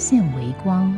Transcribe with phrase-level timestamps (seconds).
[0.00, 0.96] 现微光。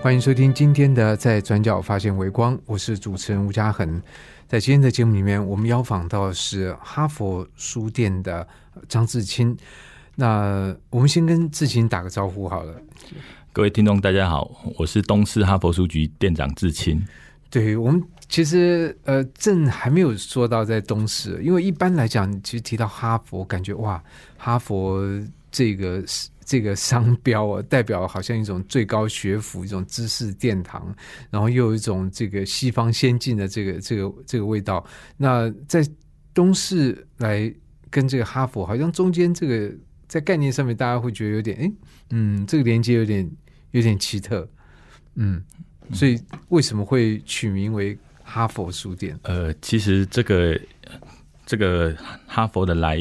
[0.00, 4.00] 欢迎收听今天的《在转角发现微光》，我是主持人吴嘉恒。
[4.46, 8.46] 在今天的节目里面，我们邀访到的是哈佛书店的
[8.88, 9.56] 张志清。
[10.14, 12.80] 那我们先跟志清打个招呼好了。
[13.52, 17.04] 各位听众，大家好，我是东市哈佛书局店长志清。
[17.48, 24.02] 对我们其实呃，正还没有说到在东市，因为一般来讲，其实提到哈佛，感觉哇，
[24.36, 25.00] 哈佛
[25.50, 26.04] 这个
[26.44, 30.94] 这个商标啊，代表好像一种最高学府，一种知识殿堂，
[31.30, 34.84] 然后又有一种这个西方先进的这个这个这个味道。
[35.16, 35.86] 那在
[36.34, 37.52] 东市来
[37.90, 39.72] 跟这个哈佛，好像中间这个
[40.08, 41.72] 在概念上面，大家会觉得有点哎，
[42.10, 43.30] 嗯，这个连接有点
[43.70, 44.48] 有点奇特，
[45.14, 45.42] 嗯。
[45.92, 47.96] 所以为什么会取名为
[48.28, 49.16] 哈佛书店？
[49.22, 50.60] 呃，其实这个
[51.46, 51.96] 这个
[52.26, 52.98] 哈佛的来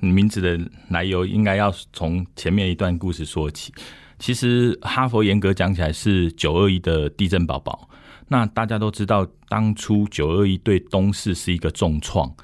[0.00, 3.72] 名字的来由，应该要从前面一段故事说起。
[4.18, 7.88] 其实哈佛严格讲起来是九二一的地震宝宝。
[8.28, 12.34] 那大家都知道，当初九二一对东市是一个重创。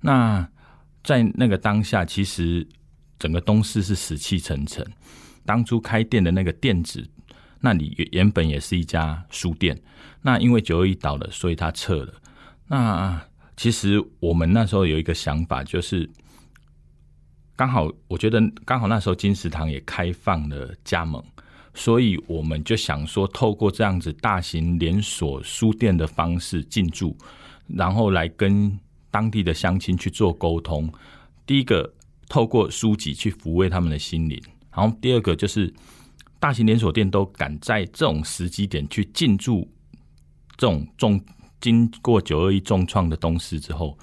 [0.00, 0.46] 那
[1.02, 2.68] 在那个当下，其实
[3.18, 4.86] 整个东市是死气沉沉。
[5.46, 7.08] 当初开店的那个店子。
[7.60, 9.76] 那里原本也是一家书店，
[10.22, 12.14] 那因为九二一倒了，所以他撤了。
[12.68, 13.20] 那
[13.56, 16.08] 其实我们那时候有一个想法，就是
[17.56, 21.20] 刚好我觉得刚好那时候金石堂也开放了加盟，
[21.74, 27.16] 所以我们就想说，透过这样子大型连锁书店的方式进驻，
[27.66, 28.78] 然后来跟
[29.10, 30.88] 当地的乡亲去做沟通。
[31.44, 31.92] 第一个，
[32.28, 34.38] 透过书籍去抚慰他们的心灵；
[34.72, 35.74] 然后第二个就是。
[36.40, 39.68] 大型连锁店都敢在这种时机点去进驻
[40.56, 41.20] 这种重
[41.60, 43.98] 经过九二一重创的东西之后，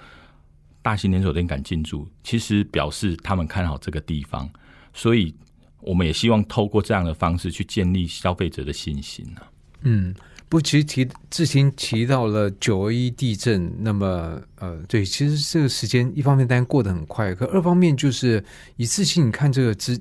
[0.82, 4.50] 大型连锁店敢进驻，其实表示他们看好这个地方，
[4.94, 5.34] 所以
[5.80, 9.42] 我们也希望透过这样的方式去建立消费者的信心呢。
[9.84, 10.14] 嗯，
[10.50, 18.44] 不，其实提之前提到了九二一地震，那么呃，对，其实这个时间一方面当然过得很快，可二方面就是
[18.76, 19.98] 一次性看这个之。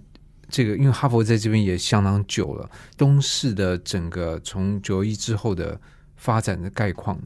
[0.55, 5.81] 这个因为哈佛在这边也相当久了，东市的整个从九二一之后的
[6.15, 7.19] 发展的概况，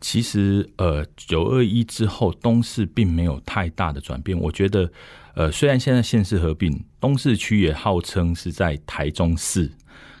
[0.00, 4.36] 其实呃九二一之后东市并没有太大的转变。
[4.36, 4.90] 我觉得
[5.36, 9.70] 呃虽然现在县市合并，东市区也号称是在台中市，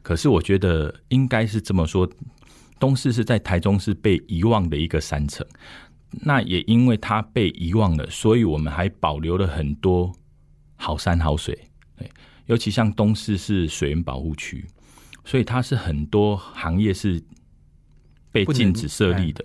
[0.00, 2.08] 可是我觉得应该是这么说，
[2.78, 5.44] 东市是在台中市被遗忘的一个山城。
[6.20, 10.12] 那也因为它被遗忘了，所以我们还保留了很多
[10.76, 11.58] 好山好水。
[12.46, 14.64] 尤其像东市是水源保护区，
[15.24, 17.22] 所以它是很多行业是
[18.30, 19.44] 被禁止设立的，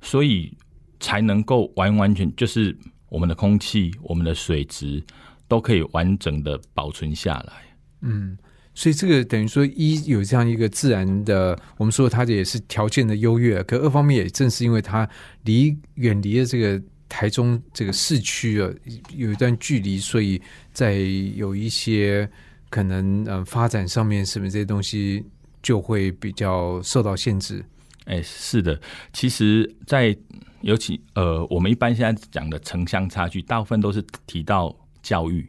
[0.00, 0.56] 所以
[0.98, 2.76] 才能够完完全就是
[3.08, 5.02] 我们的空气、我们的水质
[5.46, 7.52] 都可以完整的保存下来。
[8.00, 8.36] 嗯，
[8.74, 15.08] 所以这个等于说一有这样一个自然的，我们说它的也是条件的优越，可二方面也正是因为它
[15.44, 16.82] 离远离了这个。
[17.08, 18.70] 台中这个市区啊，
[19.16, 20.40] 有一段距离，所以
[20.72, 20.94] 在
[21.34, 22.28] 有一些
[22.70, 25.24] 可能呃发展上面，是不是这些东西
[25.62, 27.64] 就会比较受到限制？
[28.04, 28.80] 哎，是的，
[29.12, 30.16] 其实，在
[30.62, 35.46] 尤其呃，我们一般现在讲的城乡差距，大部分都是提到教育，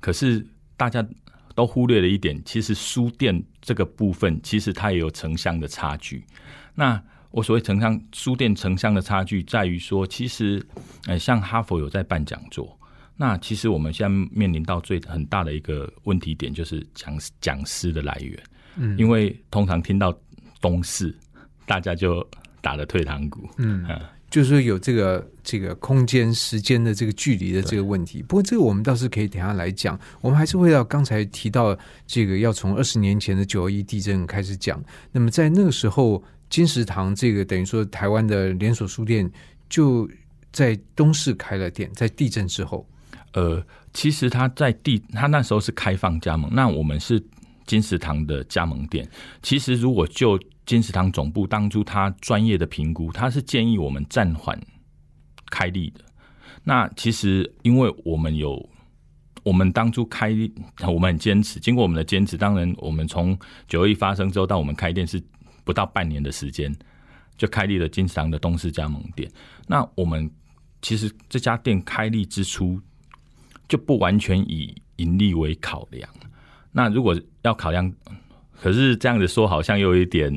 [0.00, 1.06] 可是大家
[1.54, 6.24] 都忽略了一点，其实书店这个部分，其实它也有城乡的差距。
[6.74, 7.02] 那
[7.34, 10.64] 我所谓城乡书店城乡的差距，在于说，其实，
[11.08, 12.78] 呃，像哈佛有在办讲座，
[13.16, 18.40] 那其实我们现在面临到最很大的一个问题点，就是讲讲师的来源。
[18.76, 20.16] 嗯，因为通常听到
[20.60, 21.12] 东市，
[21.66, 22.24] 大家就
[22.60, 23.48] 打了退堂鼓。
[23.58, 23.84] 嗯，
[24.30, 28.22] 就是说有这个这个空间时间的这个距离的这个问题。
[28.22, 29.98] 不过这个我们倒是可以等下来讲。
[30.20, 31.76] 我们还是回到刚才提到
[32.06, 34.80] 这个，要从二十年前的九二一地震开始讲。
[35.10, 36.22] 那么在那个时候。
[36.54, 39.28] 金石堂这个等于说台湾的连锁书店
[39.68, 40.08] 就
[40.52, 42.88] 在东市开了店，在地震之后，
[43.32, 43.60] 呃，
[43.92, 47.20] 其实他在地他那时候是开放加盟，那我们是
[47.66, 49.04] 金石堂的加盟店。
[49.42, 54.56] 其实如果就金石堂总部当初他专业的评估，他是建议我们暂缓
[55.50, 56.04] 开立的。
[56.62, 58.64] 那其实因为我们有，
[59.42, 60.30] 我们当初开，
[60.86, 63.36] 我们很坚持，经过我们的坚持，当然我们从
[63.66, 65.20] 九一发生之后到我们开店是
[65.64, 66.74] 不到半年的时间，
[67.36, 69.30] 就开立了金石堂的东市加盟店。
[69.66, 70.30] 那我们
[70.82, 72.80] 其实这家店开立之初
[73.66, 76.08] 就不完全以盈利为考量。
[76.70, 77.92] 那如果要考量，
[78.60, 80.36] 可是这样子说好像又有一点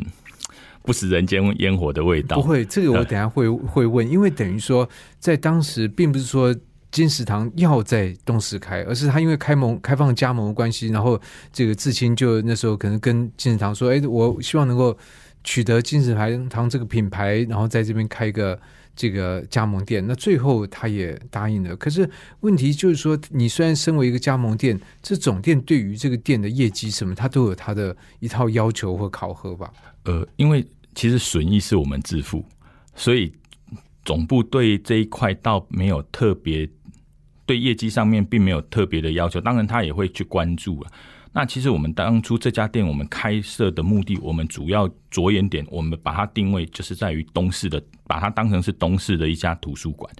[0.83, 2.37] 不食人间烟火的味道。
[2.37, 4.87] 不会，这个我等下会会问，因为等于说
[5.19, 6.55] 在当时并不是说
[6.91, 11.19] 金石堂要在东石开，而是他因为开盟开放加盟的关系，然后
[11.51, 14.97] 这个志清就那时候可能跟金石堂说：“哎，我希望能够
[15.43, 18.59] 取得金石牌堂这个品牌，然后在这边开一个。”
[18.99, 21.75] 这个加盟店，那最后他也答应了。
[21.75, 29.71] 可是问题就是说，你虽然身为一个加盟店，这总店对于这个店的业绩什么，他都有他的一套要求或考核吧？
[30.05, 32.43] 呃，因为其实损益是我们自负，
[32.95, 33.31] 所以
[34.03, 36.67] 总部对这一块倒没有特别
[37.47, 39.41] 对业绩上面并没有特别的要求。
[39.41, 40.91] 当然，他也会去关注了。
[41.33, 50.11] 那其实我们当初这家店我们开设的目的，我们主要着眼点，我们把它定位就是在于东市的，把它当成是东市的一家图书馆，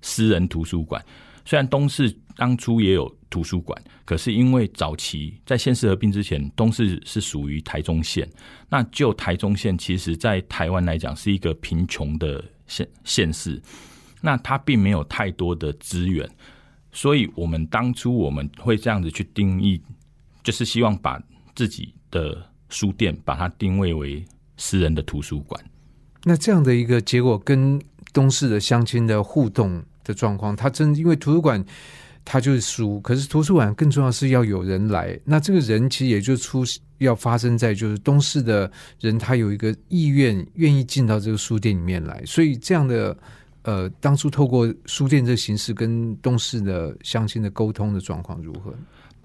[0.00, 1.04] 私人图书馆。
[1.44, 8.28] 虽然东市当初也有图书馆，可是因为早期在县市合并之前，东市是属于台中县。
[8.68, 13.60] 那就台中县，其实在台湾来讲是一个贫穷的县县市，
[14.20, 16.28] 那它并没有太多的资源，
[16.92, 19.80] 所以我们当初我们会这样子去定义。
[20.42, 21.22] 就是希望把
[21.54, 24.24] 自己的书店把它定位为
[24.56, 25.62] 私人的图书馆。
[26.24, 27.78] 那这样的一个结果，跟
[28.10, 31.62] 东市的乡亲的互动的状况，他真因为图书馆
[32.24, 35.18] 它就是书，可是图书馆更重要是要有人来。
[35.26, 36.64] 那这个人其实也就出
[36.96, 38.70] 要发生在就是东市的
[39.00, 42.22] 人，他有一个意愿愿意进到这个书店里面来。
[42.24, 43.16] 所以这样的
[43.62, 48.74] 呃，当初透过书店这形式跟东市的乡亲的沟通的状况如何？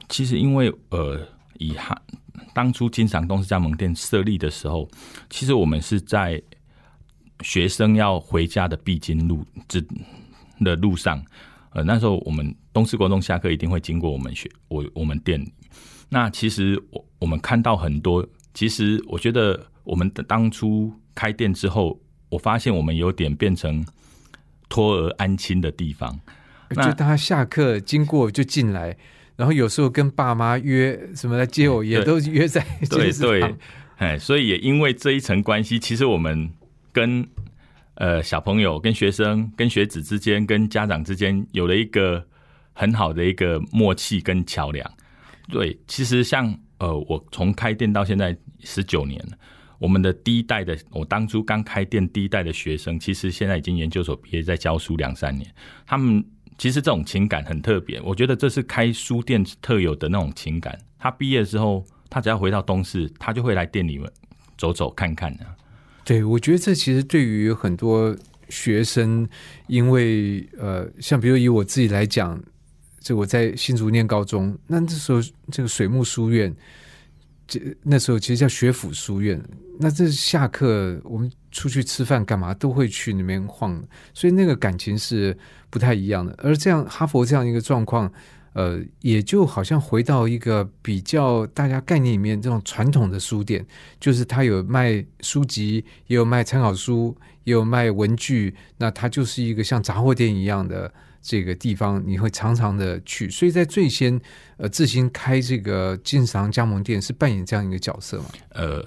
[0.10, 1.20] 其实，因为呃，
[1.58, 2.00] 以哈
[2.54, 4.90] 当初金赏东市加盟店设立的时候，
[5.30, 6.42] 其实我们是在
[7.42, 9.86] 学生要回家的必经路之
[10.60, 11.24] 的路上，
[11.72, 15.46] 呃，那时候我们东市国中下课一定会经过我们学我我们店。
[16.08, 22.00] 那其实我我们看到很多，其实我觉得我们的当初开店之后，
[22.30, 23.84] 我发现我们有点变成
[24.69, 26.19] 托儿安亲的地方，
[26.69, 28.97] 就大家下课经过就进来。
[29.35, 33.56] 然后有时候跟爸妈约什么来接我，也都约在对对，
[33.97, 36.50] 哎，所以也因为这一层关系，其实我们
[36.94, 37.27] 跟
[37.95, 42.25] 呃小朋友、跟学生、跟学子之间、跟家长之间有了一个
[42.71, 44.89] 很好的一个默契跟桥梁。
[45.50, 49.38] 对，其实像呃，我从开店到现在十九年了，
[49.77, 55.50] 我们的第一代的，我当初刚开店第一代的学生，其实现在已经研究所毕业，在教书两三年，
[55.86, 56.24] 他们。
[56.57, 60.80] 其实这种情感很特别，我觉得这是开书店特有的那种情感。
[60.98, 64.10] 他毕业之后，他只要回到东市，他就会来店里面
[64.57, 65.45] 走走看看的。
[66.06, 68.16] 对，我觉得这其实对于很多
[68.48, 69.27] 学生，
[69.68, 72.42] 因为呃，像比如以我自己来讲，
[73.01, 75.19] 就我在新竹念高中，那这时候
[75.51, 76.56] 这个水木书院。
[77.47, 79.41] 这那时候其实叫学府书院，
[79.79, 83.81] 那这下课我们出去吃饭干嘛都会去那边晃，
[84.13, 85.38] 所以那个感情是
[85.70, 86.34] 不太一样的。
[86.39, 88.12] 而这样哈佛这样一个状况，
[88.53, 93.65] 呃，也就好像回到一个比较大家概念里面这种传统的书店，
[94.00, 100.91] 就是它有卖书籍，也有卖参考书，也有卖文具，那它就是一个像杂货店一样的。
[101.27, 104.22] 这个地方你会常常的去，所以在最先
[104.58, 108.25] 呃自行开这个金商加盟店是扮演这样一个角色吗？
[108.50, 108.86] 呃，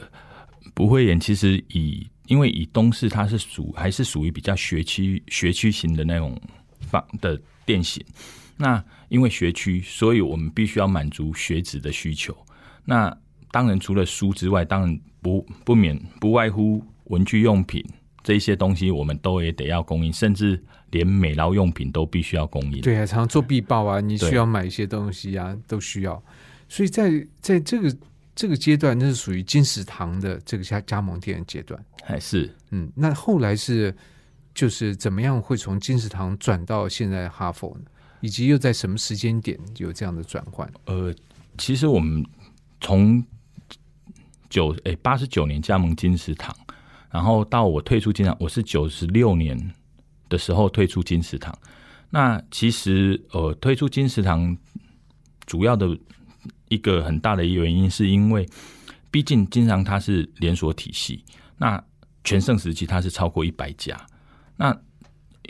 [0.72, 1.18] 不会演。
[1.18, 6.40] 其实以因为以东市它是属还是属于比较学区学区型的那种
[6.80, 8.04] 方的店型。
[8.56, 12.36] 那因为学区，所以我们必须要满足学子的需求。
[12.84, 13.12] 那
[13.50, 17.84] 当然除了书之外，当然不不免不外乎文具用品。
[18.24, 22.80] 这一些东西我们都也得要供应，甚至连美劳用品都必须要供应。
[22.80, 26.22] 对啊，常常做必报啊，你需要买一些东西啊，都需要。
[26.68, 27.96] 所以在在这个
[28.34, 31.82] 这个阶段，那是属于金石堂的这个加加盟店的阶段。
[32.02, 33.94] 还是嗯，那后来是
[34.54, 37.84] 就是怎么样会从金石堂转到现在哈佛呢？
[38.20, 40.70] 以及又在什么时间点有这样的转换？
[40.86, 41.14] 呃，
[41.56, 42.24] 其实我们
[42.80, 43.22] 从
[44.48, 46.54] 九诶八十九年加盟金石堂。
[47.10, 49.58] 然后到我退出金堂，我是九十六年
[50.28, 51.56] 的时候退出金石堂。
[52.10, 54.56] 那其实呃，退出金石堂
[55.44, 55.98] 主要的
[56.68, 58.48] 一个很大的原因，是因为
[59.10, 61.24] 毕竟金石堂它是连锁体系，
[61.58, 61.82] 那
[62.24, 63.94] 全盛时期它是超过一百家。
[64.56, 64.74] 那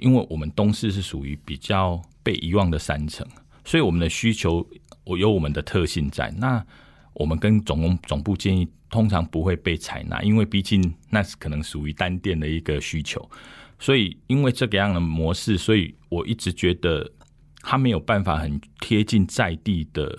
[0.01, 3.27] 因为我们东市是属于比较被遗忘的三层，
[3.65, 4.65] 所以我们的需求
[5.05, 6.31] 我有我们的特性在。
[6.39, 6.65] 那
[7.15, 13.29] 我们跟总总部建议，通常不会被采纳，因为毕竟那是可能属于单店的一个需求。
[13.79, 17.11] 所以因为这个样的模式，所以我一直觉得
[17.61, 20.19] 他没有办法很贴近在地的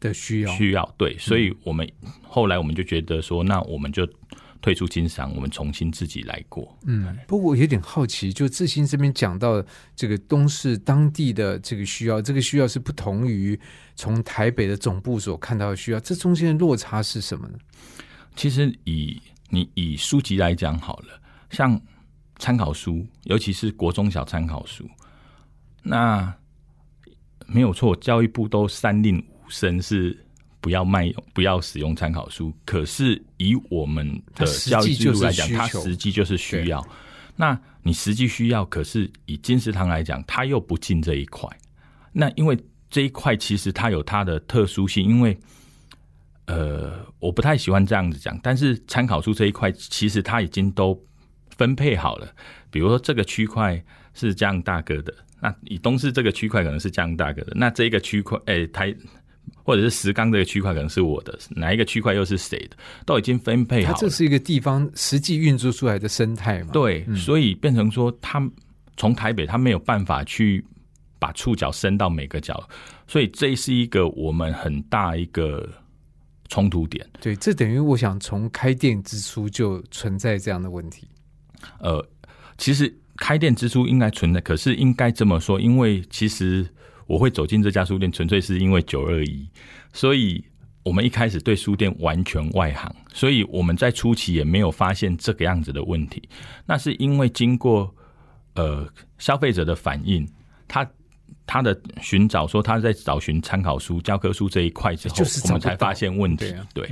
[0.00, 0.52] 的需要。
[0.52, 1.90] 需要对，所以我们
[2.22, 4.06] 后来我们就觉得说，那我们就
[4.60, 6.78] 退出金商，我们重新自己来过。
[6.86, 9.64] 嗯，不过我有点好奇，就志新这边讲到
[9.96, 13.58] 这个东市当地的这个需要，这个需要是不同于
[13.96, 17.58] 从台北的总部所看到的需要，这中间的落差是什么呢？
[18.36, 19.20] 其实以
[19.50, 21.20] 你以书籍来讲好了，
[21.50, 21.80] 像
[22.42, 24.84] 参考书，尤其是国中小参考书，
[25.80, 26.34] 那
[27.46, 30.18] 没有错，教育部都三令五申是
[30.60, 32.52] 不要卖用、不要使用参考书。
[32.64, 36.84] 可是以我们的教育制度来讲，它实际就是需要。
[37.36, 41.48] 那你实际需要，可是以金石堂来讲，它又不进这一块。
[42.12, 42.58] 那因为
[42.90, 45.38] 这一块其实它有它的特殊性，因为
[46.46, 51.00] 呃，我不太喜欢这样子讲，但是参考书这一块其实它已经都
[51.62, 52.26] 分配好了。
[52.72, 53.80] 比如说这个区块
[54.14, 58.92] 是这样大哥的，那以东市这个区块可能是这样大哥的，那这一个区块，哎、台
[59.62, 62.76] 或者是石冈这个区块可能是我的，哪一个区块又是谁的，
[63.06, 63.94] 都已经分配好了。
[63.94, 68.42] 它这是一个地方实际运作出来的生态嘛？，对，所以变成说，他
[68.96, 70.64] 从台北他没有办法去
[71.20, 72.68] 把触角伸到每个角，
[73.06, 75.68] 所以这是一个我们很大一个
[76.48, 77.06] 冲突点。
[77.20, 81.06] 对，这等于我想从开店之初就存在这样的问题。
[81.78, 82.04] 呃，
[82.58, 86.66] 其实开店之初应该存在，可是应该这么说，因为其实
[87.06, 89.48] 我会走进这家书店，纯粹是因为九二一，
[89.92, 90.44] 所以
[90.82, 96.22] 我们一开始对书店完全外行，所以我们在初期也没有发现这个样子的问题。
[96.66, 97.94] 那是因为经过
[98.54, 98.88] 呃
[99.18, 100.28] 消费者的反应，
[100.66, 100.88] 他。
[101.44, 105.16] 他的寻找说他在找寻参考书、教科书这一块之后，
[105.46, 106.48] 我们才发现问题。
[106.48, 106.88] 对啊对，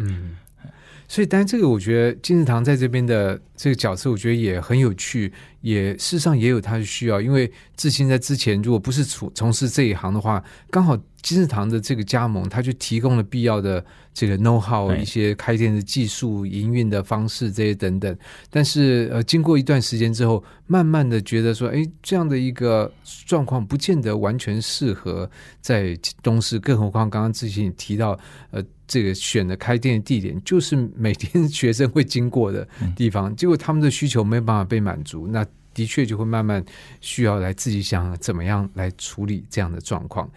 [1.10, 7.20] 所以，当然这个我觉得金石堂在这边的这个角色，我觉得也很有趣，也事实上也有他的需要。
[7.20, 10.40] 因为志新在之前如果不是从从事这一行的话，
[10.70, 18.16] 刚好金石堂的这个加盟，他就提供了必要的这个 know how，一些开店的技术、营运的方式这些等等。
[18.48, 22.88] 但是呃，经过一段时间之后，慢慢的觉得说，哎，这样的一个
[23.26, 25.28] 状况不见得完全适合
[25.60, 28.16] 在东市，更何况刚刚志新也提到，
[28.52, 32.66] 呃，这个选的开店的地点就是每天学生会经过的
[32.96, 36.64] 地方，结果他们的需求没有办法被满足，那的确就会慢慢
[37.00, 40.28] 需要来自己想怎么样来处理这样的状况。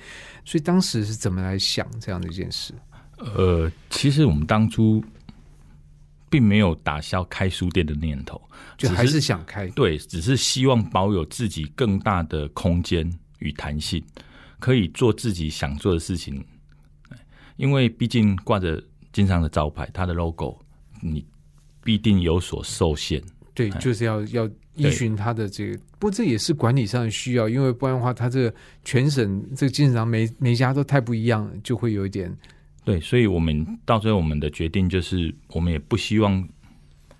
[0.45, 2.75] 所以当时是怎么来想这样的一件事？
[3.17, 5.03] 呃，其实我们当初
[6.29, 8.39] 并没有打消开书店的念头，
[8.77, 14.03] 就还是想开，对，只是希望保有自己更大的空间与弹性，
[14.59, 16.45] 可以做自己想做的事情。
[17.55, 18.81] 因为毕竟挂着
[19.11, 20.57] 经商的招牌，它的 logo，
[21.01, 21.25] 你
[21.83, 23.21] 必定有所受限。
[23.53, 32.35] 对，就是要要依循它的这个，不过这也是管理上的需要，因为不然的话，它这个全省这个经常每每家都太不一样，就会有一点
[32.83, 36.45] 对，所以我们到最后我们的决定就是，我们也不希望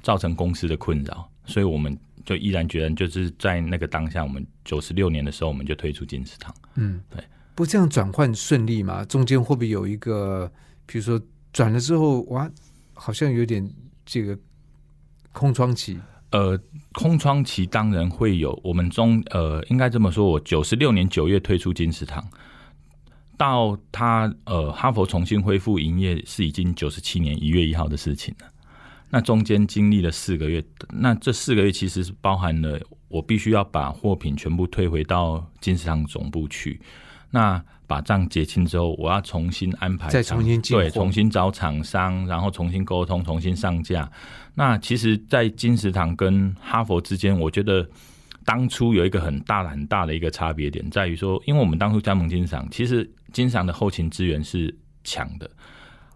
[0.02, 6.54] 造成公司的困扰，所以我们就毅然决然，就是在那个当下，我们九十六年的时候，我们就退出金石堂。
[6.76, 7.24] 嗯，对。
[7.56, 9.06] 不这样转换顺利吗？
[9.06, 10.52] 中间会不会有一个，
[10.86, 12.50] 比如说转了之后，哇，
[12.94, 13.68] 好像有点
[14.06, 14.38] 这个
[15.32, 16.00] 空窗期？
[16.32, 16.60] 呃，
[16.94, 22.28] 空窗期当然会有，我们中呃，应该这么说，我九十六年九月退出金石堂，
[23.38, 28.48] 到他呃哈佛重新恢复营业是已经九十七年一月一号的事情了。
[29.12, 32.80] 那中间经历了四个月，那这四个月其实是包含了
[33.10, 36.82] 我必须要把货品全部退回到金石堂总部去。
[37.36, 44.08] 那把账结清之后，我要重新安排再，重新进货对，重新找厂商，然后重新沟通，重新上架。
[44.54, 47.88] 那其实，在金石堂跟哈佛之间，我觉得
[48.46, 54.74] 当初有一个很大的、很大的一个差别点，在于说，因为我们当初加盟金石堂，其实金石堂的后勤资源是
[55.04, 55.50] 强的，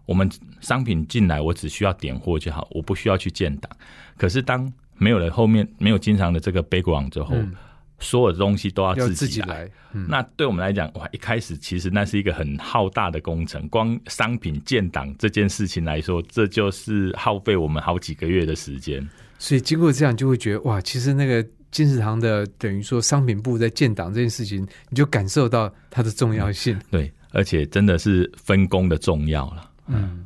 [0.06, 0.30] 我们
[0.62, 3.72] 商品进来，我只需要点货就好，我不需要去建档。
[4.16, 7.54] 可是当没有了后面没有金石堂的这个 background 之后，嗯
[8.00, 9.48] 所有的东西都要要自己来。
[9.48, 19.08] 己来，嗯，那对我们来讲，哇，一开始其实那是一个很浩大的工程，光商品建档这件事情来说，这就是耗费我们好几个月的时间。
[19.40, 26.80] 所以经过这样，就会觉得哇，其实那个金石堂的等于说商品部在建档这件事情，你就感受到它的重要性。
[26.90, 29.72] 对，而且真的是分工的重要了。
[29.88, 30.26] 嗯，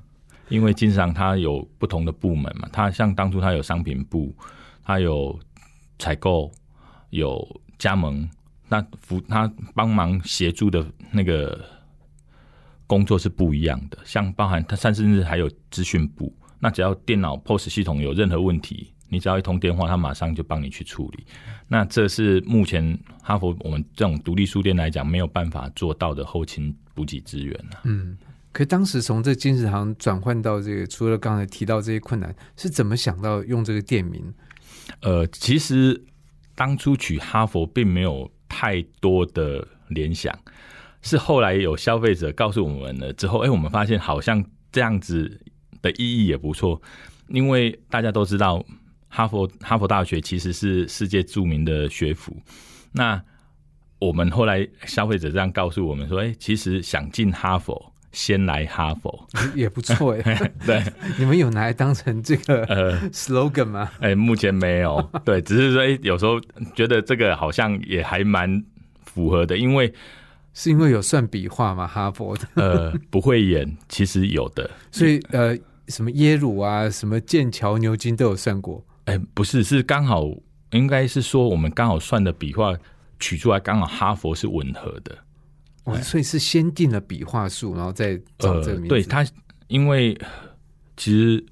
[0.49, 4.33] 因为金石堂它有不同的部门嘛，它像当初它有商品部，
[4.83, 5.37] 它有
[5.99, 6.51] 采购，
[7.11, 8.27] 有加盟，
[8.67, 11.63] 那服他帮忙协助的那个
[12.87, 13.97] 工作是不一样的。
[14.03, 21.25] 像包含他甚至还有资讯部，那只要电脑 POS 系统有任何问题，你只要一通电话，他马上就帮你去处理。
[21.67, 27.81] 那这是目前哈佛我们这种独立书店来讲没有办法做到的后勤补给资源啊。
[27.83, 28.17] 嗯，
[28.51, 34.33] 可当时从这金石堂转换到这个，除了刚才提到这些困难，是怎么想到用这个店名？
[35.01, 36.03] 呃，其实
[36.61, 40.31] 当初取哈佛并没有太多的联想，
[41.01, 45.41] 是后来有消费者告诉我们了之后，哎，我们发现好像这样子
[45.81, 46.79] 的意义也不错，
[47.29, 48.63] 因为大家都知道
[49.09, 52.37] 哈佛哈佛大学其实是世界著名的学府，
[52.91, 53.19] 那
[53.97, 57.90] 我们后来消费者这样告诉我们说，哎，其实想进哈佛。
[58.11, 60.83] 先来哈佛也不错哎， 对，
[61.17, 63.89] 你们有拿来当成这个呃 slogan 吗？
[63.99, 66.39] 哎，目前没有， 对，只是说哎，有时候
[66.75, 68.63] 觉得这个好像也还蛮
[69.05, 69.93] 符合的，因为
[70.53, 71.87] 是因为有算笔画吗？
[71.87, 78.83] 哈佛的呃不会演，其实有的，所以呃什么耶鲁啊，什么剑桥、牛津都有算过。
[79.05, 80.25] 哎，不是，是刚好
[80.71, 82.75] 应该是说我们刚好算的笔画
[83.19, 85.17] 取出来，刚好哈佛是吻合的。
[85.83, 88.89] 哦，所以是先定了笔画数，然后再找这个名字。
[88.89, 89.25] 对他，
[89.67, 90.15] 因为
[90.95, 91.43] 其实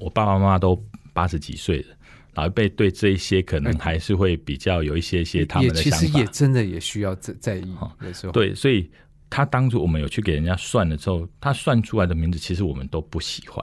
[0.00, 0.74] 我爸爸妈妈都
[1.12, 1.94] 八十几岁了，
[2.32, 5.98] 老一辈对这一些可能还是会比较有一些些他们的想法。
[5.98, 8.32] 其实也真的也需要在在意的时候。
[8.32, 8.90] 对，所以
[9.28, 13.62] 他当初我们有去给人家算了之后，他算出来的名字其实我们都不喜欢。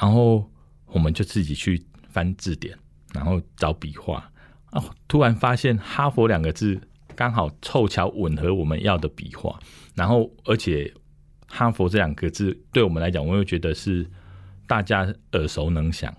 [0.00, 0.50] 然后
[0.86, 2.74] 我们就自己去翻字典，
[3.12, 4.28] 然后找笔画。
[4.72, 6.80] 哦，突然发现“哈佛”两个字。
[7.16, 9.58] 刚好凑巧吻合我们要的笔画，
[9.94, 10.92] 然后而且
[11.48, 14.06] “哈佛”这两个字对我们来讲，我又觉得是
[14.66, 16.14] 大家耳熟能详，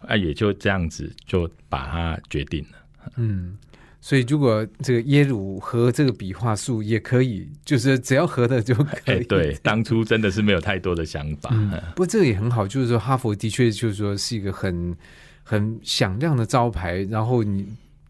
[0.00, 3.08] 啊，也就这样子就把它决定了。
[3.16, 3.56] 嗯，
[4.00, 9.22] 所以如果这个耶鲁和这个笔画数也可以，就是只要合的就可以。
[9.24, 11.50] 对，当初真的是没有太多的想法。
[11.94, 14.96] 不过这个也很好，就是说哈佛的确就是说是一个很
[15.44, 17.66] 很响亮的招牌，然后你。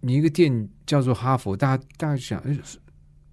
[0.06, 2.42] 你一个店叫做哈佛，大家大家想，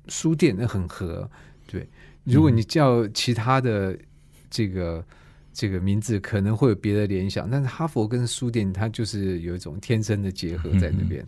[0.07, 1.29] 书店那很合，
[1.67, 1.85] 对。
[2.23, 3.97] 如果你叫其他的
[4.49, 5.05] 这个
[5.51, 7.49] 这个名字，可能会有别的联想。
[7.49, 11.27] 但是哈佛跟书店，它就是有一种天生的结合在那边。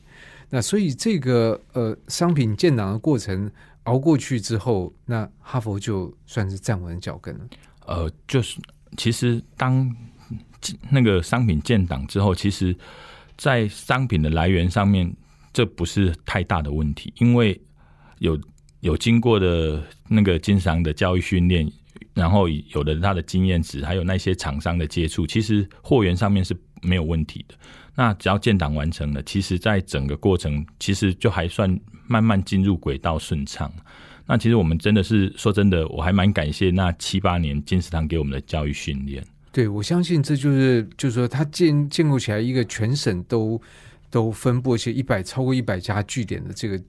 [0.50, 3.52] 那所以这个呃商品建档的过程
[3.84, 7.42] 熬过去之后，那哈佛就算是站稳脚跟了。
[7.86, 8.62] 呃，就是
[8.96, 9.94] 其实当
[10.90, 12.74] 那个商品建档之后，其实
[13.38, 15.14] 在商品的来源上面。
[15.54, 17.60] 这不是太大的问题，因为
[18.18, 18.38] 有
[18.80, 21.72] 有经过的那个经商的教育训练，
[22.16, 27.56] 然后有的他的经验值，还有那些厂商的接触，其实货源上面是没有问题的。
[27.96, 33.72] 那只要建档完成了，其实在整个过程，其实就还算慢慢进入轨道顺畅。
[34.26, 39.24] 那其实我们真的是说真的，我还蛮感谢那七八年金石堂给我们的教育训练。
[39.52, 43.62] 对，我相信这就是就是说，他建建构起来一个全省都。
[44.14, 46.80] 都分布一些一百超过一百家据点的这个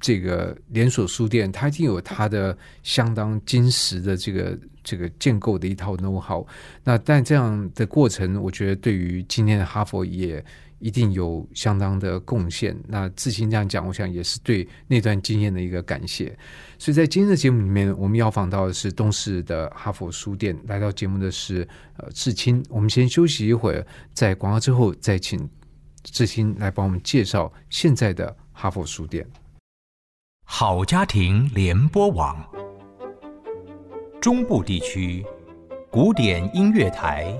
[0.00, 6.44] 这个连锁书店，它一定有它的相当精实的这个这个建构的一套 know how。
[6.82, 10.44] 那但这样的过程，我觉得对于今天的哈佛也
[10.80, 12.76] 一定有相当的贡献。
[12.88, 16.36] 那自信这样讲，我想也是对那段经验的一个感谢。
[16.80, 20.58] 所以在今天的节目里面，我们要访到的是东市的哈佛书店。
[20.66, 21.64] 来到节目的是
[21.98, 22.60] 呃志清。
[22.68, 25.48] 我们先休息一会儿，在广告之后再请。
[26.02, 29.26] 志新来帮我们介绍现在的哈佛书店。
[30.44, 32.36] 好家庭联播网，
[34.20, 35.24] 中部地区
[35.90, 37.32] 古典音乐台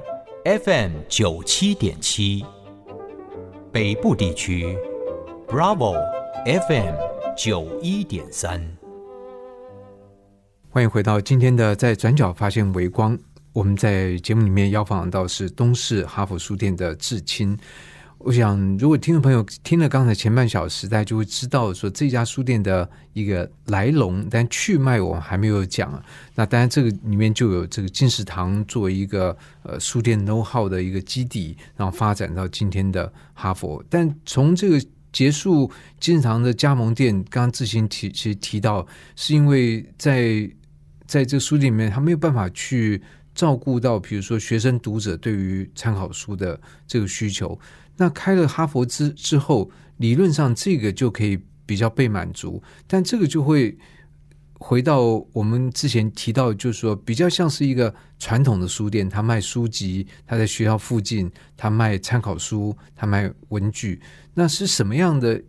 [0.45, 2.45] FM 九七点七，
[3.71, 4.77] 北部地区
[5.47, 5.95] Bravo
[6.45, 6.95] FM
[7.37, 8.61] 九一点三。
[10.71, 13.19] 欢迎回到今天的在转角发现微光。
[13.53, 17.59] 我们在节目里面邀访到是东市哈佛书店的志清。
[18.25, 26.01] 我想，如果听众朋友听了刚才前半小时，大家就会知道说这家书店的一个来龙，但去脉我还没有讲。
[26.37, 33.85] 那当然，这个里面就有这个金石堂作为一个呃书店 know how 的一个基地，然后发展到今天的哈佛。
[33.91, 34.81] 但从这个
[35.13, 40.49] 结束金石堂的加盟店，刚刚志行提其实提到，是因为在
[41.09, 43.03] 在这书店里面，他没有办法去
[43.35, 47.59] 照顾到，比如说学生读者对于参考书的这个需求。
[47.97, 53.77] 那开了哈佛之之后，理论上这个就可以比较被满足，但这个就会
[54.55, 55.03] 回到
[55.33, 64.01] 我们之前提到，就是说比较像是一个传统的书店，他卖书籍，他在学校附近，他卖参考书，他卖文具。
[64.35, 65.43] 那是什么样的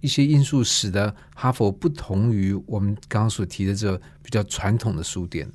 [0.00, 5.48] 一些因素使得哈佛不同于我们刚刚所提的这比较传统的书店？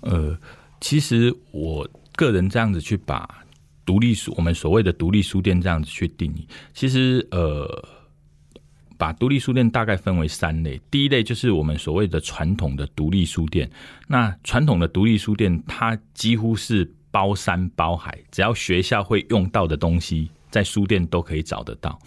[0.00, 0.38] 呃，
[0.80, 3.43] 其实我个人这样子去把
[3.84, 7.88] 独立书，我们所谓的独立书店这样子去定义，其实呃，
[8.96, 10.80] 把独立书店大概分为三类。
[10.90, 13.70] 第一类就是我们所谓的传统的独立书店。
[14.08, 21.98] 那传统的独立书店，它几乎是包山包海，只要学校会用到的东西，在书店都可以找得到。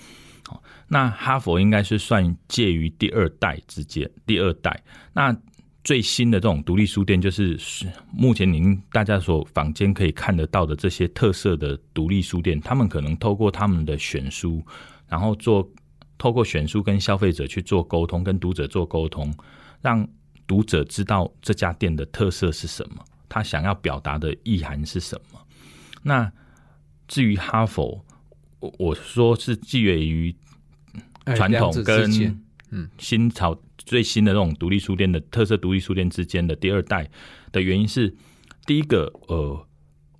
[0.47, 5.35] 好，那哈佛应该是算介于第二代之间，第二代那。
[5.87, 7.57] 最新的这种独立书店，就是
[8.11, 14.61] 目前您大家所坊间可以看得到的这些特色的独立书店，他们可能透过他们的选书，
[15.07, 15.65] 然后做
[16.17, 19.33] 透过选书跟消费者去做沟通，跟读者做沟通，
[19.81, 20.05] 让
[20.45, 25.39] 读者知道这家店的特色是什么，他想要表达的意涵是什么。
[26.03, 26.29] 那
[27.07, 28.03] 至于哈佛，
[28.59, 30.35] 我我说是基于
[31.37, 32.11] 传统跟
[32.71, 33.57] 嗯新潮。
[33.87, 37.09] 最新的那种独立书店的特色独立书店之间的第二代
[37.53, 38.13] 的原因是，
[38.65, 39.65] 第一个，呃，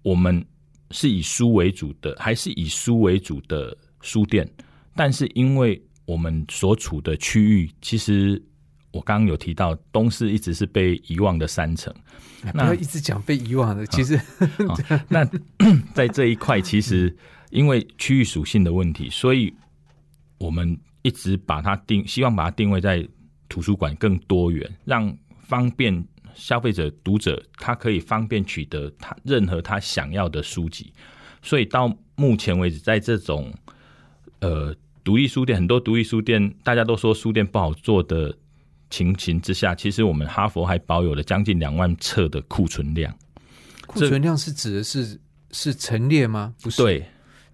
[0.03, 0.43] 我们
[0.91, 4.49] 是以书为主的，还是以书为主的书店，
[4.95, 8.41] 但是因为我们所处的区域，其实
[8.93, 11.93] 我刚刚有提到，东市一直是被遗忘的三层，
[12.53, 14.17] 不要一直讲被遗忘的，其实
[15.09, 15.29] 那
[15.93, 17.13] 在这一块，其实
[17.49, 19.53] 因为区域属性的问题，所以
[20.37, 23.05] 我们一直把它定，希望把它定位在。
[23.49, 26.05] 图书馆更多元，让方便
[26.35, 30.91] 消费者、读者，他可以方便取得他任何他想要的书籍。
[31.41, 33.53] 所以到目前为止，在这种
[34.39, 38.35] 呃独立书店，很多独立书店大家都说书店不好做的
[38.89, 43.15] 情形之下，其实我们哈佛还保有了将近两万册的库存量。
[43.85, 45.19] 库存量是指的是
[45.51, 46.53] 是陈列吗？
[46.61, 47.05] 不是，对，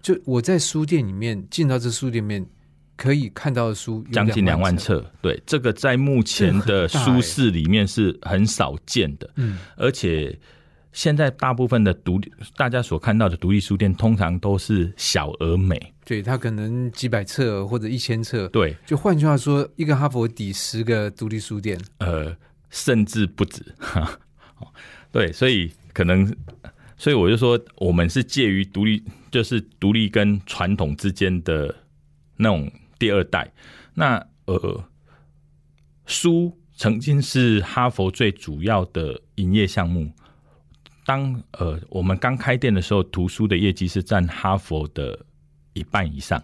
[0.02, 2.44] 就我在书店里面进到这书店里面。
[2.96, 9.28] 可以看到的书将近两万册，对，这个在目前的书市里面是很少见的。
[9.34, 10.38] 嗯，而且
[10.92, 15.92] 现在大部分的独立，大家所看到的独立书店，通常都是小而美。
[16.04, 18.46] 对，它可能几百册或者一千册。
[18.48, 22.32] 对，就换句话说，一个哈佛抵十个独立书店，呃，
[22.70, 23.60] 甚至不止。
[25.10, 26.32] 对，所以可能，
[26.96, 29.02] 所以我就说，我们是介于独立，
[29.32, 31.74] 就是独立跟传统之间的
[32.36, 32.70] 那种。
[33.04, 33.52] 第二代，
[33.92, 34.82] 那呃，
[36.06, 40.10] 书曾经是哈佛最主要的营业项目。
[41.04, 45.22] 当呃我们刚开店的时候，图书的业绩是占哈佛的
[45.74, 46.42] 一半以上。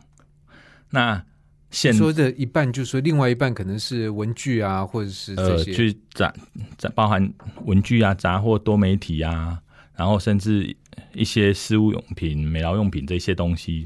[0.91, 1.25] 那
[1.71, 6.31] 现说的一半，就是说另外一半可能是文具啊，或者是这些，去杂
[6.77, 7.33] 杂包含
[7.65, 9.59] 文具啊、杂货、多媒体啊，
[9.95, 10.77] 然后甚至
[11.15, 13.83] 一些私物用品、美劳用品这些东西，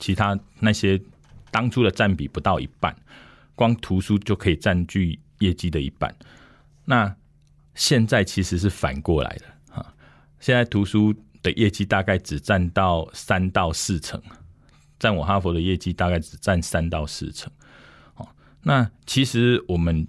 [0.00, 1.00] 其他那些。
[1.50, 2.94] 当初的占比不到一半，
[3.54, 6.14] 光图书就可以占据业绩的一半。
[6.84, 7.14] 那
[7.74, 9.94] 现在其实是反过来的啊，
[10.40, 14.20] 现在图书的业绩大概只占到三到四成，
[14.98, 17.52] 占我哈佛的业绩大概只占三到四成。
[18.16, 18.28] 哦，
[18.62, 20.06] 那其实我们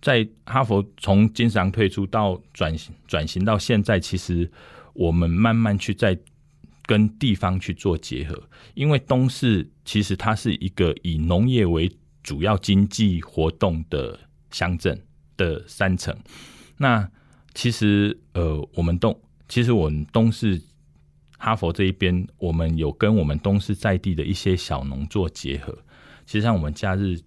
[0.00, 4.50] 在哈佛从经常退出到转型转型到现在，其实
[4.94, 6.18] 我们慢慢去在。
[6.86, 8.40] 跟地方去做结合，
[8.74, 11.90] 因为东市其实它是一个以农业为
[12.22, 14.18] 主要经济活动的
[14.50, 14.98] 乡镇
[15.36, 16.16] 的三层。
[16.76, 17.10] 那
[17.54, 20.60] 其实呃，我们东其实我们东市
[21.38, 25.76] 哈佛这一边，我们有跟我们东市在地的一些小农做结合。
[26.24, 27.18] 其实像我们假日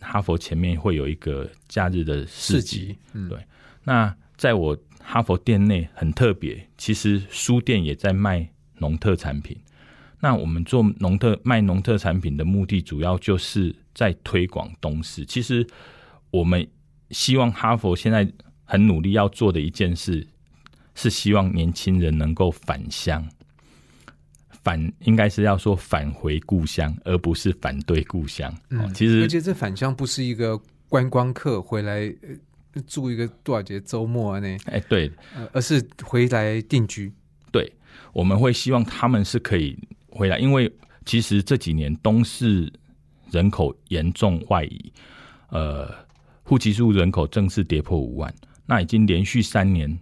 [0.00, 2.96] 哈佛前面会有一个假日的市集，
[3.28, 3.38] 对。
[3.84, 4.76] 那在我
[5.08, 8.46] 哈佛店内很特别，其实书店也在卖
[8.78, 9.56] 农特产品。
[10.20, 15.24] 那我们做农特卖农特产品的目的，主要就是在推广东市。
[15.24, 15.64] 其实
[16.32, 16.66] 我们
[17.12, 18.28] 希望哈佛现在
[18.64, 20.26] 很努力要做的一件事，
[20.96, 23.24] 是希望年轻人能够返乡，
[24.64, 28.52] 返应该是要说返回故乡，而不是反对故乡。
[28.70, 32.12] 嗯，其实而且这返乡不是一个观光客回来。
[32.82, 34.56] 住一个多少节周末啊呢？
[34.66, 35.10] 哎，对，
[35.52, 37.12] 而是回来定居。
[37.50, 37.72] 对，
[38.12, 40.70] 我们会希望他们是可以回来，因为
[41.04, 42.72] 其实这几年东市
[43.30, 44.92] 人口严重外移，
[45.50, 45.92] 呃，
[46.42, 48.34] 户籍数人口正式跌破五万，
[48.66, 49.98] 那已经连续三年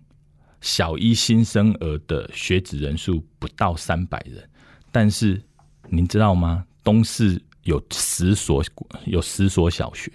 [0.61, 4.43] 小一新生儿的学子人数不到三百人。
[4.91, 5.41] 但是
[5.89, 6.65] 您知道吗？
[6.83, 8.63] 东市有十所
[9.07, 10.11] 有十所小学。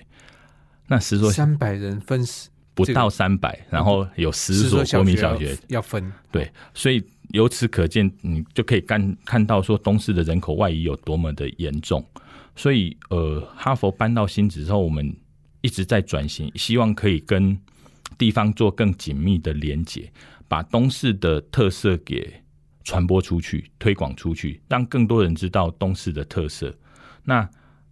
[0.89, 12.05] 那十所三百人分十不到三百，然后有十十所国民小小学，要分，对，所以由此可见，你就可以看看到说东市的人口外移有多么的严重。
[12.55, 15.15] 所以，呃，哈佛搬到新址之后，我们
[15.61, 17.57] 一直在转型，希望可以跟
[18.17, 20.11] 地方做更紧密的连接，
[20.47, 22.33] 把东市的特色给
[22.83, 26.75] 传播出去、推广出去，让更多人知道东市的特色。
[27.23, 27.49] 那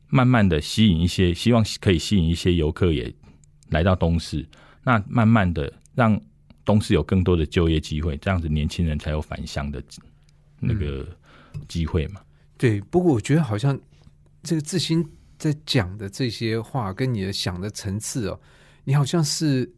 [0.09, 3.13] 慢慢的吸引一些，希望可以吸引一些游客也
[3.69, 4.47] 来到东市。
[4.83, 6.19] 那慢慢的让
[6.63, 9.83] 东市有更多的就业机会，这样子年轻人才有返乡的
[10.59, 11.07] 那个
[11.67, 12.21] 机会嘛。
[12.57, 12.79] 对。
[12.81, 13.77] 不过我觉得好像
[14.43, 15.05] 这个志新
[15.37, 18.39] 在讲的这些话，跟你的想的层次哦，
[18.83, 19.69] 你好像是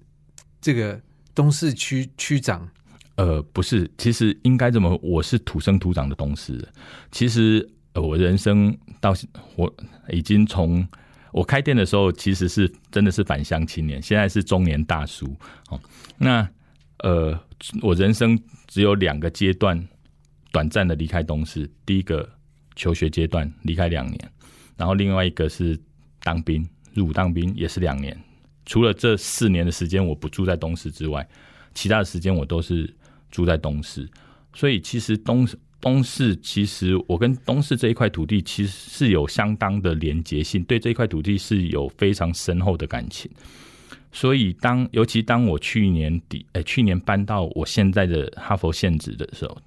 [0.61, 1.01] 这个
[1.33, 2.69] 东市区区长，
[3.15, 6.67] 呃，不是，其实应该这么，我是土生土长的东市。
[7.11, 9.13] 其实、呃、呃我人生到
[9.55, 9.73] 我
[10.09, 10.87] 已经从
[11.31, 15.35] 我开店的时候，其实是真的是返乡青年，现在是中年大叔
[15.69, 15.79] 哦。
[16.17, 16.47] 那
[16.99, 17.39] 呃，
[17.81, 19.87] 我人生只有两个阶段
[20.51, 22.27] 短暂的离开东市，第一个
[22.75, 24.31] 求学阶段离开两年，
[24.75, 25.79] 然后另外一个是
[26.21, 28.17] 当兵入伍当兵也是两年。
[28.65, 31.27] 除了这四年的时间我不住在东市之外，
[31.73, 32.91] 其他的时间我都是
[33.31, 34.09] 住在东市，
[34.53, 35.47] 所以其实东
[35.81, 43.29] 东市其实我跟东市这一块土地其实是有相当的连结性，对这一块土地是有非常深厚的感情。
[44.11, 49.57] 所以当尤其当我去年底，哎、去年搬到我现在的哈佛县址的时候，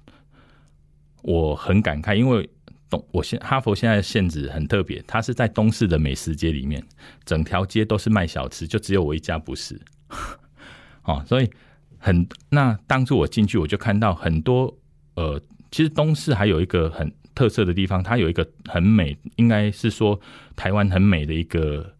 [1.21, 2.47] 我很感慨，因为
[2.89, 6.83] 东我现哈佛现在的县址很特别，它是在东市的美食街里面，
[7.25, 9.79] 整条街都是卖小吃，就只有我一家不是。
[11.03, 11.49] 哦，所以
[11.97, 14.77] 很那当初我进去，我就看到很多
[15.15, 15.41] 呃，
[15.73, 20.19] 其实东市还有一个很特色的地方，它有一个很美，应该是说
[20.55, 21.95] 台湾很美的一个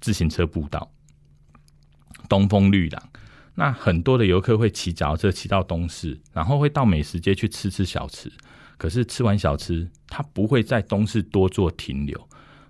[0.00, 0.90] 自行车步道，
[2.30, 3.10] 东风绿廊。
[3.54, 8.32] 那很多的游客会骑脚踏车骑到东市，然后会到美食街去吃吃小吃。
[8.78, 12.28] 可是吃完小吃，他不会在东市多做停留，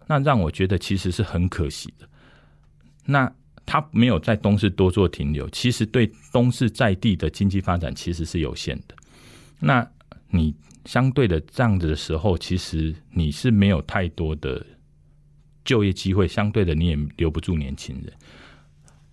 [0.08, 2.08] 那让我觉得其实是很可惜的。
[3.04, 3.32] 那
[3.64, 8.96] 他没有在东市多做停留，其实对东市在地的经济发展其实是有限的。
[9.60, 9.88] 那
[10.30, 10.54] 你
[10.86, 14.64] 相对的这样子的时候，其实你是没有太多的
[15.64, 18.12] 就业机会，相对的你也留不住年轻人。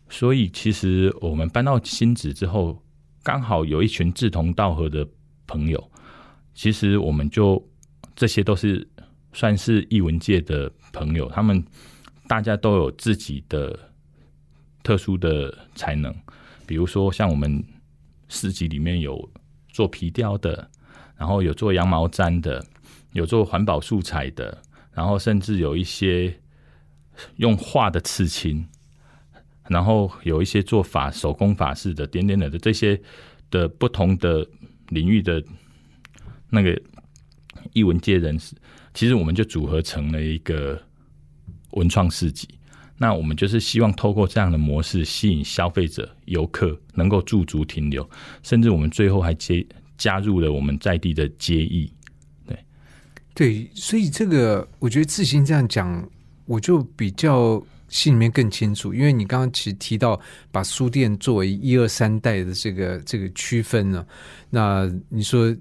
[0.09, 2.81] 所以，其实我们搬到新址之后，
[3.23, 5.05] 刚好有一群志同道合的
[5.45, 5.91] 朋友，
[6.53, 7.61] 其实我们就
[8.15, 8.87] 这些都是
[9.33, 11.61] 算是艺文界的朋友，他们
[12.27, 13.77] 大家都有自己的
[14.81, 16.15] 特殊的才能，
[16.65, 17.61] 比如说像我们
[18.29, 19.29] 市集里面有
[19.67, 20.71] 做皮雕的，
[21.17, 22.63] 然后有做羊毛毡的，
[23.13, 24.61] 有做环保素材的，
[24.93, 26.39] 然后甚至有一些
[27.37, 28.67] 用画的刺青，
[29.67, 33.01] 然后有一些做法手工法式的，点点的的这些
[33.49, 34.47] 的不同的
[34.89, 35.43] 领域的
[36.49, 36.79] 那个
[37.73, 38.55] 艺文界人士，
[38.93, 40.81] 其实我们就组合成了一个
[41.71, 42.47] 文创市集。
[42.99, 48.09] 那我们就是希望透过这样的模式，吸引消费者、游客能够驻足停留，
[48.41, 49.63] 甚至我们最后还接
[49.97, 51.91] 加入了我们在地的街艺。
[52.45, 52.57] 对
[53.33, 56.09] 对，所以这个我觉得自行这样讲，
[56.45, 60.19] 我就比较心里面更清楚，因为你刚刚其实提到
[60.51, 64.05] 把书店作为一二三代的这个这个区分呢，
[64.49, 65.55] 那你说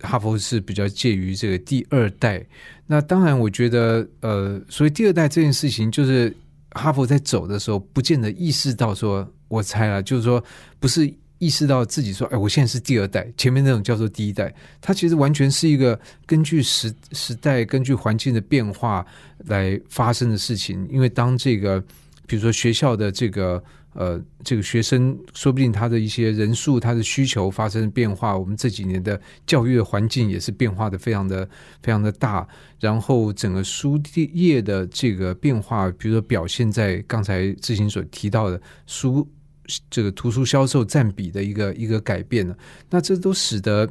[0.00, 2.44] 哈佛是比较介于这个第二代，
[2.86, 6.34] 那当然我觉得呃，所以第二代这件事情就是
[6.70, 10.42] 哈佛在走的时候，不见得意识到说，我猜了，就是说
[10.80, 11.12] 不是。
[11.42, 19.04] 意识到自己说，哎，我现在是第二代，前面那种叫做第一代，它其实完全是一个根据时时代、根据环境的变化
[19.38, 20.86] 来发生的事情。
[20.88, 21.80] 因为当这个，
[22.28, 23.60] 比如说学校的这个
[23.92, 31.44] 呃这个学生，说不定他的一些人数、他的需求发生变化，我们这几年的教育环境也是变化的非常的
[31.82, 32.46] 非常的大。
[32.78, 39.28] 然后整个书业的这个变化，比如说表现在刚才志行所提到的书。
[39.90, 42.54] 这个图书销售占比的一个一个改变呢，
[42.90, 43.88] 那这都使得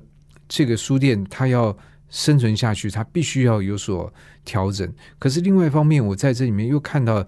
[0.48, 1.76] 这个书店它要
[2.10, 4.14] 生存下去，它必须要有所
[4.44, 4.92] 调整。
[5.18, 7.26] 可是另外一方面，我在这里面又看到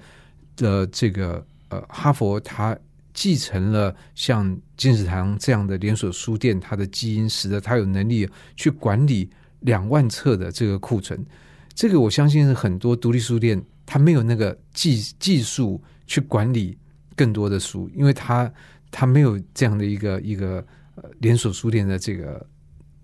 [0.56, 2.78] 的这个呃，哈佛它
[3.14, 9.30] 继承了像金石堂这样的连锁书店，它的基因使得它有能力去管理
[9.62, 11.26] 两万册的这个库存。
[11.74, 16.78] 这个我相信是很多独立书店它没有那个技技术去管理。
[17.16, 18.52] 更多的书，因为他
[18.92, 22.46] 他没有这样的一个一个呃连锁书店的这个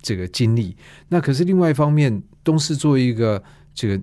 [0.01, 0.75] 这个经历。
[1.07, 3.41] 那可是另外一方面，东市作为一个
[3.73, 4.01] 这个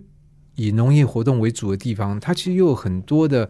[0.54, 3.48] 以农业活动为主的地方，它其实又有很多的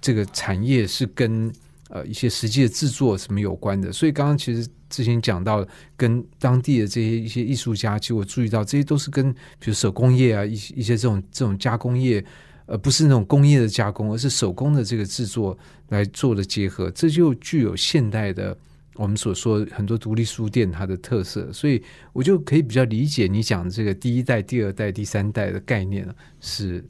[0.00, 1.52] 这个产业是跟
[1.88, 3.92] 呃一些实际的制作什么有关的。
[3.92, 5.66] 所以刚刚其实之前讲到
[5.96, 12.24] 跟当地的这些一些艺术家，其实我注意到这些都是跟比如手工业啊一些一些这种这种加工业。
[12.66, 15.56] 而不是那种工业的加工，而是手工的这个制作
[15.88, 18.56] 来做的结合，这就具有现代的
[18.94, 26.08] 我们所说很多独立书店它的特色，所以我就可以比较理解你讲这个第一代、第二代、第三代的概念
[26.40, 26.84] 是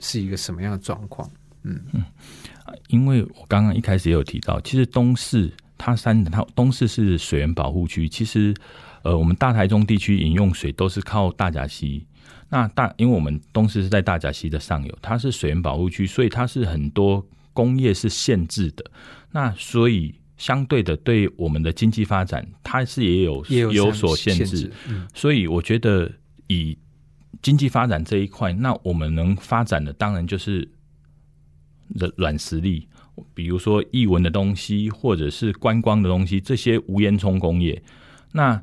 [0.00, 1.30] 是一个什么样的状况。
[1.62, 2.02] 嗯嗯，
[2.88, 8.54] 因为我刚刚一开始也有提到，其实东市它山它东市是水源保护区，其实
[9.02, 12.06] 呃我们大台中地区饮用水都是靠大甲溪。
[12.48, 18.84] 那大，因为我们东市是在大甲溪的上游，它是水源保护区，所以它是很多工业是限制的。
[19.30, 24.72] 那所以相对的，对我们的经济发展，它是也有有所限制。
[25.14, 26.10] 所以我觉得，
[26.48, 26.76] 以
[27.40, 30.68] 经济发展这一块，那我们能发展的，当然就是
[31.94, 32.88] 软软实力，
[33.32, 37.80] 比如说译文的东西，或者是观光的东西，这些无烟囱工业。
[38.32, 38.60] 那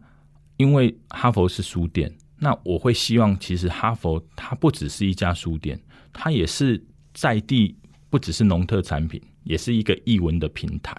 [0.58, 2.13] 因为哈佛是书店。
[2.39, 5.80] 那我会希望，其实哈佛它不只是一家书店，
[6.13, 7.76] 它也是在地，
[8.10, 10.95] 不只是农特产品，也是一个译文的平台。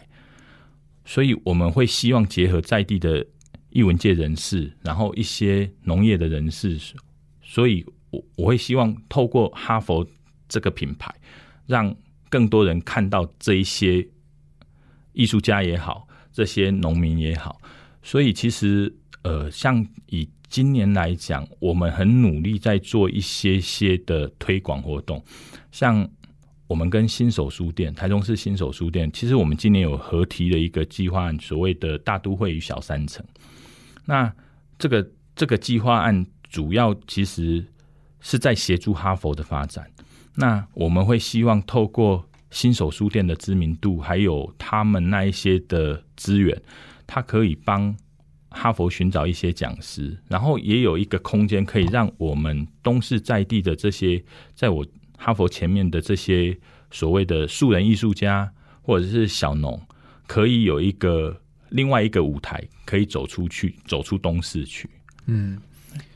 [1.04, 3.24] 所以我们会希望结合在地的
[3.70, 6.78] 译文界人士，然后一些农业的人士，
[7.40, 10.06] 所以我我会希望透过哈佛
[10.48, 11.14] 这个品牌，
[11.66, 11.94] 让
[12.28, 14.06] 更多人看到这一些
[15.12, 17.60] 艺术家也好，这些农民也好。
[18.02, 25.22] 所以其实呃，像以今年来讲，我们很努力在做一些些的推广活动，
[25.70, 26.08] 像
[26.66, 33.24] 我们跟新手书店、台中市新手书店，其实我们今年有合提的一个计划案，所谓的大都会与小三城。
[34.06, 34.32] 那
[34.78, 37.64] 这个这个计划案主要其实
[38.20, 39.90] 是在协助哈佛的发展。
[40.34, 46.62] 那我们会希望透过新手书店的知名度，还有他们那一些的资源，
[47.06, 47.94] 它可以帮。
[48.50, 54.22] 哈佛寻找一些讲师，然后也有一个空间可以让我们东市在地的这些，
[54.54, 54.86] 在我
[55.18, 56.56] 哈佛前面的这些
[56.90, 59.78] 所谓的素人艺术家或者是小农，
[60.26, 64.88] 可以有一个另外一个舞台，可以走出去，走出东市去。
[65.26, 65.60] 嗯，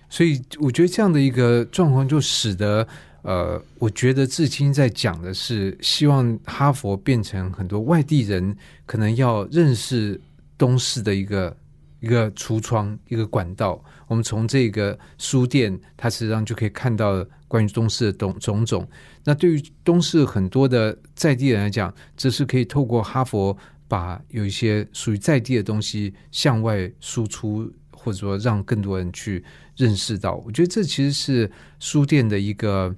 [0.09, 2.89] 所以我觉得这样的一个状况，就使得
[3.21, 10.19] 呃，我觉得至今在讲的是，希望哈佛变成很多外地人可能要认识
[10.57, 11.55] 东市的一个。
[12.03, 18.87] 一个橱窗，一个管道，我们从这个书店，它实际上就可以看到关于东市的种种种。
[19.23, 29.45] 那对于东市很多的在地人来讲，这是可以透过哈佛把有一些属于在地的东西向外输出，或者说让更多人去
[29.77, 30.35] 认识到。
[30.45, 32.93] 我觉得这其实是书店的一个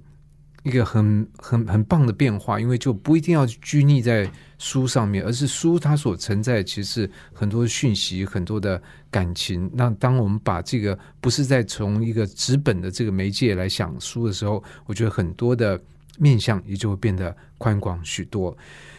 [0.64, 4.28] 一个很很很棒的变化，因为就不一定要拘泥在。
[4.56, 9.70] 书上面，而是书它所承载其实很多讯息、很多的感情。
[9.74, 15.78] 那当我们把这个不是在从一个纸本的这个媒介来想书的时候，我觉得很多的
[16.18, 18.56] 面向也就会变得宽广许多。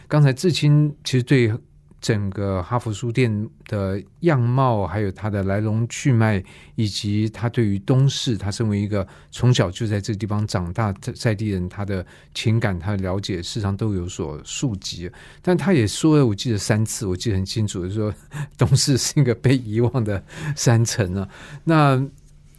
[0.08, 1.52] 刚才志清其实对。
[2.06, 6.44] 整个哈佛书店的样貌，还有它的来龙去脉，
[6.76, 15.10] 以及他对于东市，他身为一个从小就在这个地方长大在在地人，他的情感，他的了解，事实上都有所触及。
[15.42, 18.14] 但他也说了，我记得三次，我记得很清楚，说
[18.56, 20.24] 东市是一个被遗忘的
[20.56, 21.28] 山城啊。
[21.64, 22.08] 那，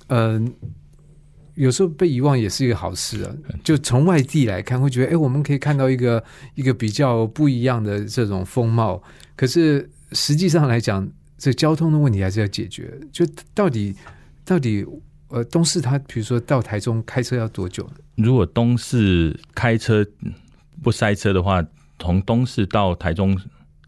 [0.09, 0.53] 嗯。
[1.57, 3.35] 有时候被遗忘也是一个好事啊！
[3.65, 6.23] 就从外地来看，会觉得哎，我们可以看到一个
[6.55, 9.03] 一个比较不一样的这种风貌。
[9.35, 12.93] 可是实际上来讲，这交通的问题还是要解决。
[13.11, 13.95] 就到底
[14.45, 14.87] 到底
[15.29, 17.89] 呃，东市他比如说到台中开车要多久？
[18.17, 20.07] 如果东市开车
[20.83, 21.65] 不塞车的话，
[21.99, 23.37] 从东市到台中，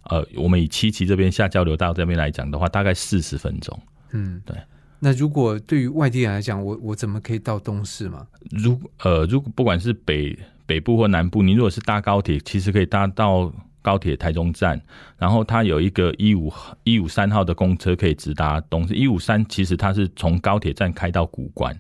[0.04, 3.78] 呃，我们以七期这边下交流道这边来讲的话，大概四十分钟。
[4.12, 4.56] 嗯，对。
[5.00, 8.26] 那如果对于外地人来讲，我我怎么可以到东市嘛？
[8.50, 14.80] 如呃，如果不管是北北部或南部，你如果是搭高铁，其实可以搭到高铁台中站，
[15.16, 16.52] 然后它有一个一五
[16.84, 18.94] 一五三号的公车可以直达东市。
[18.94, 21.78] 一五三其实它是从高铁站开到古关，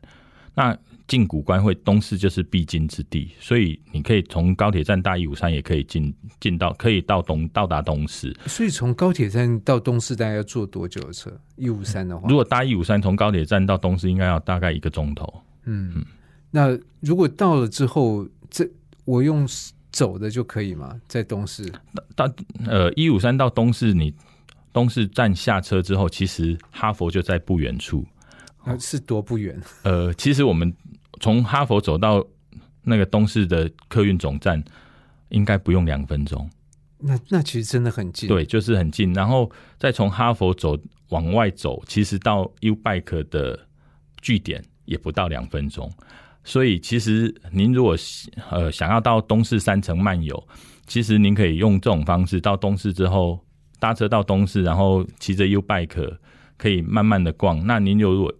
[0.54, 0.76] 那。
[1.08, 8.36] 进古关会东市就是必经之地，所以你可以从高铁站大一五三也可以进进到可以到东到达东市。
[8.46, 11.32] 所以从高铁站到东市大概要坐多久的车？
[11.56, 15.42] 一五三的话，如果搭一五三从高铁站到东市应该要大概一个钟头。
[15.64, 16.04] 嗯，
[16.50, 18.68] 那如果到了之后，这
[19.06, 19.48] 我用
[19.90, 20.94] 走的就可以吗？
[21.08, 21.72] 在东市
[22.14, 22.30] 到
[22.66, 24.14] 呃一五三到东市，你
[24.74, 28.04] 东市站下车之后，其实哈佛就在不远处。
[28.78, 29.58] 是多不远？
[29.84, 30.70] 呃，其实我们。
[31.20, 32.24] 从哈佛走到
[32.82, 34.62] 那个东市的客运总站，
[35.28, 36.48] 应该不用两分钟。
[36.98, 38.28] 那那其实真的很近。
[38.28, 39.12] 对，就是很近。
[39.12, 40.76] 然后再从哈佛走
[41.10, 43.66] 往外走，其实到 U Bike 的
[44.20, 45.90] 据点也不到两分钟。
[46.44, 47.94] 所以其实您如果
[48.50, 50.48] 呃想要到东市山城漫游，
[50.86, 53.38] 其实您可以用这种方式到东市之后
[53.78, 56.16] 搭车到东市，然后骑着 U Bike
[56.56, 57.64] 可以慢慢的逛。
[57.66, 58.34] 那您如果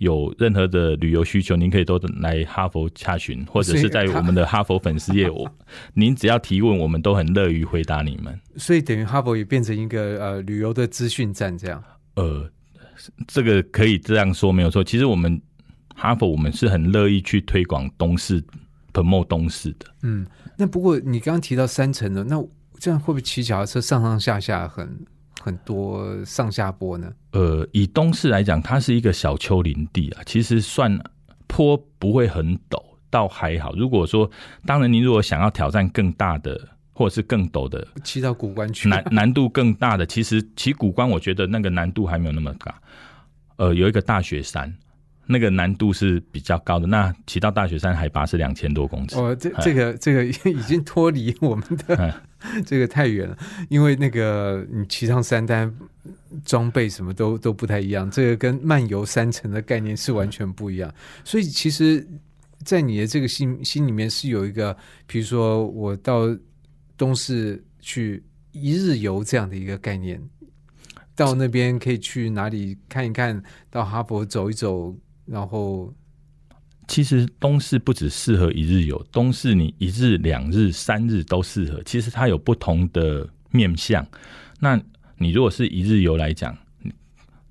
[0.00, 5.46] 有任何的旅游需求，您可以都来哈佛洽询，或者是在我们的哈佛粉丝页，我
[5.92, 8.40] 您只要提问，我们都很乐于回答你们。
[8.56, 11.84] 所以等于哈佛也变成一个呃旅游的资讯站，这样。
[12.14, 12.50] 呃，
[13.28, 14.82] 这个可以这样说没有错。
[14.82, 15.38] 其实我们
[15.94, 18.42] 哈佛我们是很乐意去推广东市、
[18.94, 19.86] promote 东市的。
[20.02, 20.26] 嗯，
[20.56, 22.42] 那不过你刚刚提到三层的，那
[22.78, 25.04] 这样会不会骑脚踏车上上下下很？
[25.40, 27.10] 很多上下坡呢。
[27.32, 30.98] 呃，以东市来讲，它是一个小丘陵地啊，其实算
[31.46, 33.74] 坡不会很陡，倒还好。
[33.74, 34.30] 如果说，
[34.66, 42.80] 当然您如果想要挑战更大的，或者是更陡的，骑到古关去，难难度更大的，其实骑古关，我觉得那个难度还没有那么大。
[43.56, 44.72] 呃，有一个大雪山。
[45.32, 46.88] 那个难度是比较高的。
[46.88, 49.16] 那骑到大雪山海拔是两千多公尺。
[49.16, 52.20] 哦，这这个这个 已经脱离我们的
[52.66, 53.38] 这个太远了。
[53.68, 55.72] 因为那个你骑上山单
[56.44, 60.92] 装备什么都都不太一样，这个跟漫游山城的概念是完全不一样。
[61.24, 62.04] 所以其实，
[62.64, 64.76] 在你的这个心心里面是有一个，
[65.06, 66.22] 比如说我到
[66.96, 68.20] 东市去
[68.50, 70.20] 一日游这样的一个概念，
[71.14, 74.92] 到那边可以去哪里看一看，到哈佛走一走。
[75.30, 75.94] 然后，
[76.88, 81.80] 其实东市不只适合一日游，东市你一日、两日、三日都适合。
[81.84, 84.04] 其实它有不同的面向。
[84.58, 84.76] 那
[85.16, 86.58] 你如果是一日游来讲，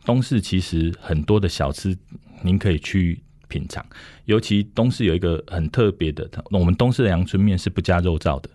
[0.03, 1.97] 东市其实很多的小吃
[2.43, 3.85] 您可以去品尝。
[4.25, 8.49] 尤其东市有一个很特别的，我们东市的阳春面是不加肉燥的，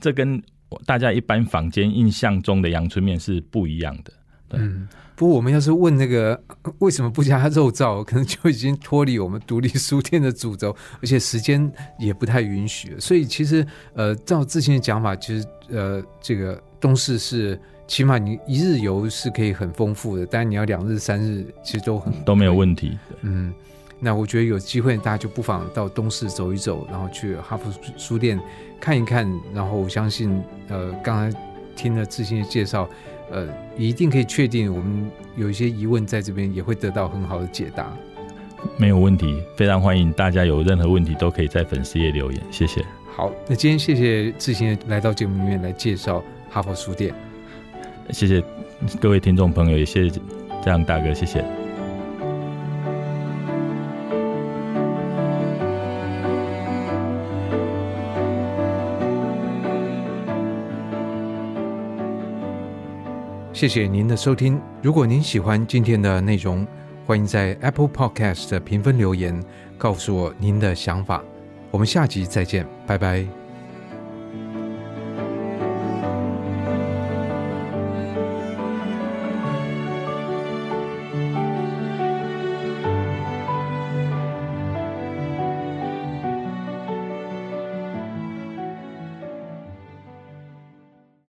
[0.00, 0.42] 这跟
[0.86, 4.12] 大家一般坊间印象中的阳春面是不一样的。
[4.52, 4.88] 嗯。
[5.16, 6.40] 不过，我们要是问那个
[6.80, 12.94] 为什么不加肉燥，可能就已经脱离我们独立书店的主轴，而且时间也不太允许。
[12.98, 22.98] 所以，其实呃，照之前的讲法，其实呃，这个东市是起码你一日游是可以很丰富的，但是你要两日、三日，其实都很都没有问题。
[23.20, 23.54] 嗯，
[24.00, 28.40] 那我觉得有机会，大家就不妨到东市走一走，然后去哈佛书店
[28.80, 29.30] 看一看。
[29.54, 31.38] 然后，我相信呃，刚才
[31.76, 32.88] 听了志新的介绍。
[33.30, 37.92] 呃，一定可以确定，我们有一些疑问在这边也会得到很好的解答。
[38.76, 42.84] 没有问题，非常欢迎大家有任何问题都可以在粉丝页留言，谢谢。
[43.14, 47.14] 好，那今天谢谢志行来到节目里面来介绍哈佛书店，
[48.10, 48.42] 谢谢
[49.00, 50.20] 各位听众朋友，也谢谢
[50.62, 51.63] 这样大哥，谢谢。
[63.54, 64.60] 谢谢您的收听。
[64.82, 66.66] 如果您喜欢今天的内容，
[67.06, 69.40] 欢迎在 Apple Podcast 评分留言，
[69.78, 71.22] 告诉我您的想法。
[71.70, 73.43] 我们下集再见，拜拜。